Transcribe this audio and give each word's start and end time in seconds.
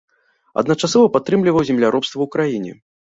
Адначасова 0.61 1.11
падтрымліваў 1.17 1.67
земляробства 1.69 2.13
ў 2.21 2.27
краіне. 2.37 2.73